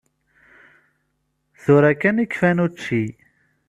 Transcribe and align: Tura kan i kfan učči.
Tura 1.61 1.93
kan 2.01 2.21
i 2.23 2.25
kfan 2.33 2.61
učči. 2.67 3.03